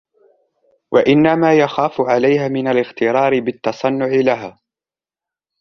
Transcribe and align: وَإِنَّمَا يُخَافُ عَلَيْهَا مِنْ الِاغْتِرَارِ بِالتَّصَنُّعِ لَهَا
وَإِنَّمَا 0.91 1.53
يُخَافُ 1.59 2.01
عَلَيْهَا 2.01 2.47
مِنْ 2.47 2.67
الِاغْتِرَارِ 2.67 3.39
بِالتَّصَنُّعِ 3.39 4.05
لَهَا 4.07 4.59